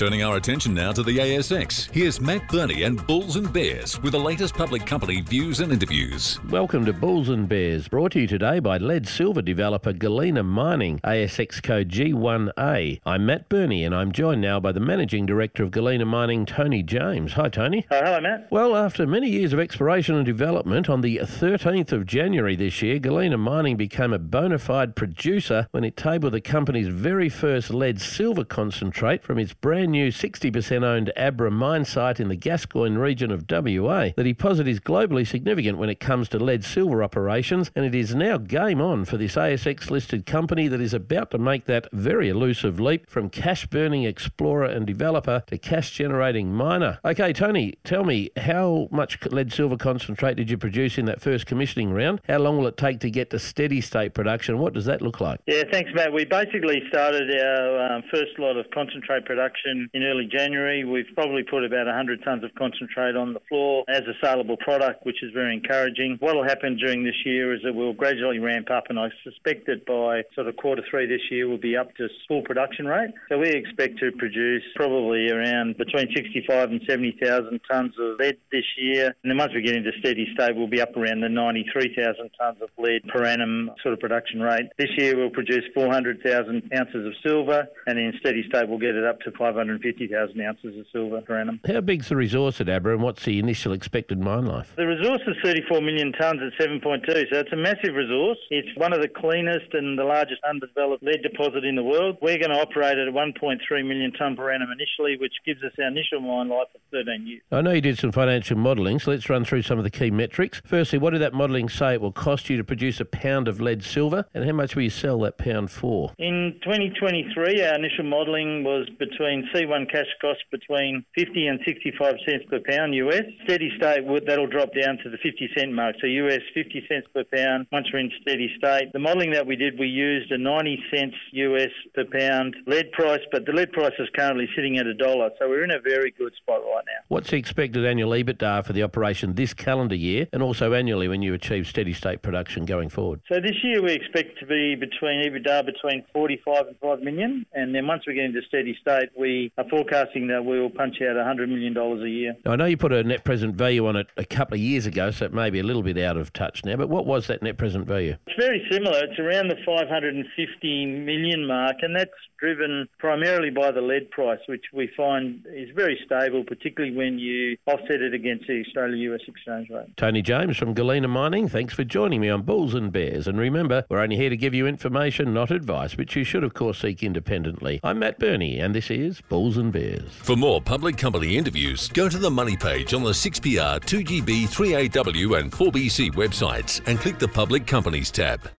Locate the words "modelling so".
108.56-109.10